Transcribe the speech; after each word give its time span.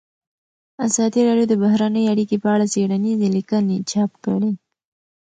ازادي 0.87 1.21
راډیو 1.27 1.49
د 1.49 1.53
بهرنۍ 1.63 2.03
اړیکې 2.13 2.37
په 2.43 2.47
اړه 2.55 2.65
څېړنیزې 2.73 3.27
لیکنې 3.37 3.77
چاپ 3.91 4.11
کړي. 4.25 4.51